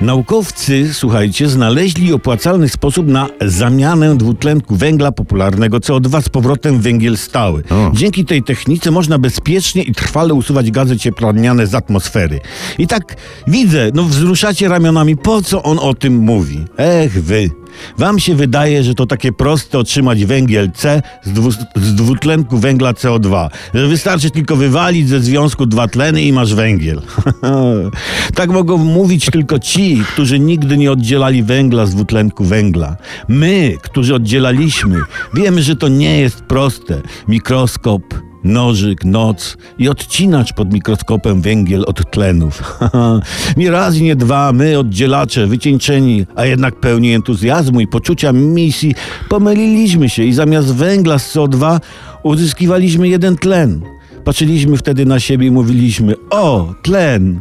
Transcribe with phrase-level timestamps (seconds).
[0.00, 7.16] Naukowcy, słuchajcie, znaleźli opłacalny sposób na zamianę dwutlenku węgla popularnego CO2 z powrotem w węgiel
[7.16, 7.62] stały.
[7.70, 7.90] O.
[7.94, 12.40] Dzięki tej technice można bezpiecznie i trwale usuwać gazy cieplarniane z atmosfery.
[12.78, 13.16] I tak
[13.46, 16.64] widzę, no wzruszacie ramionami, po co on o tym mówi?
[16.76, 17.50] Ech wy.
[17.98, 22.92] Wam się wydaje, że to takie proste otrzymać węgiel C z, dwu, z dwutlenku węgla
[22.92, 27.02] CO2, że wystarczy tylko wywalić ze związku dwa tleny i masz węgiel.
[28.34, 32.96] tak mogą mówić tylko ci, którzy nigdy nie oddzielali węgla z dwutlenku węgla.
[33.28, 34.96] My, którzy oddzielaliśmy,
[35.34, 37.00] wiemy, że to nie jest proste.
[37.28, 38.02] Mikroskop,
[38.44, 42.80] nożyk, noc i odcinacz pod mikroskopem węgiel od tlenów.
[43.56, 48.94] nie raz i nie dwa, my oddzielacze, wycieńczeni, a jednak pełni entuzjazmu i poczucia misji,
[49.28, 51.80] pomyliliśmy się i zamiast węgla z CO2
[52.22, 53.80] uzyskiwaliśmy jeden tlen.
[54.24, 57.38] Patrzyliśmy wtedy na siebie i mówiliśmy: O, tlen!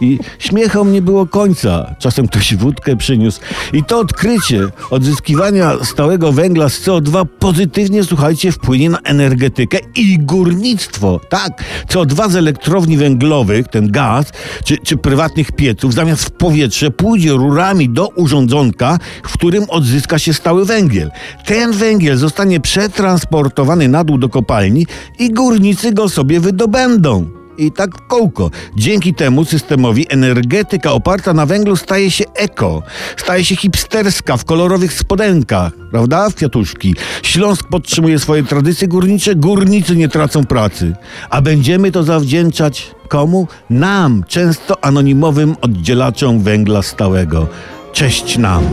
[0.00, 1.94] I śmiechom nie było końca.
[1.98, 3.40] Czasem ktoś wódkę przyniósł.
[3.72, 11.20] I to odkrycie odzyskiwania stałego węgla z CO2 pozytywnie, słuchajcie, wpłynie na energetykę i górnictwo.
[11.28, 14.26] Tak, CO2 z elektrowni węglowych, ten gaz,
[14.64, 20.34] czy, czy prywatnych pieców, zamiast w powietrze pójdzie rurami do urządzonka, w którym odzyska się
[20.34, 21.10] stały węgiel.
[21.46, 24.86] Ten węgiel zostanie przetransportowany na dół do kopalni
[25.18, 27.39] i górnicy go sobie wydobędą.
[27.60, 28.50] I tak w kółko.
[28.76, 32.82] Dzięki temu systemowi energetyka oparta na węglu staje się eko,
[33.16, 36.30] staje się hipsterska w kolorowych spodenkach, prawda?
[36.30, 36.94] W kwiatuszki.
[37.22, 40.92] Śląsk podtrzymuje swoje tradycje górnicze, górnicy nie tracą pracy.
[41.30, 43.48] A będziemy to zawdzięczać komu?
[43.70, 47.48] Nam, często anonimowym oddzielaczom węgla stałego.
[47.92, 48.64] Cześć nam.